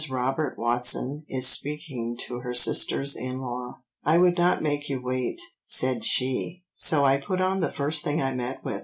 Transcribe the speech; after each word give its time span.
Robert 0.09 0.57
Watson 0.57 1.25
is 1.29 1.45
speaking 1.47 2.17
to 2.21 2.39
her 2.39 2.55
sisters 2.55 3.15
in 3.15 3.37
law, 3.39 3.83
"'I 4.03 4.17
would 4.17 4.35
not 4.39 4.63
make 4.63 4.89
you 4.89 4.99
wait,' 4.99 5.39
said 5.67 6.03
she, 6.03 6.63
'so 6.73 7.05
I 7.05 7.17
put 7.17 7.39
on 7.39 7.59
the 7.59 7.69
first 7.71 8.03
thing 8.03 8.19
I 8.19 8.33
met 8.33 8.65
with. 8.65 8.79